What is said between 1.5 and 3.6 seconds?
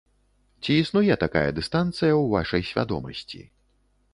дыстанцыя ў вашай свядомасці?